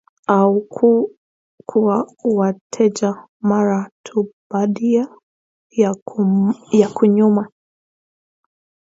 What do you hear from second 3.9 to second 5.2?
tu baada